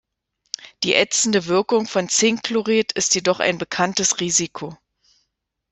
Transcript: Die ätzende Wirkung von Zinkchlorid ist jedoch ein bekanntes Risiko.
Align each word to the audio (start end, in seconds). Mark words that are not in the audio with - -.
Die 0.81 0.95
ätzende 0.95 1.45
Wirkung 1.45 1.85
von 1.85 2.09
Zinkchlorid 2.09 2.91
ist 2.93 3.13
jedoch 3.13 3.39
ein 3.39 3.59
bekanntes 3.59 4.19
Risiko. 4.19 4.75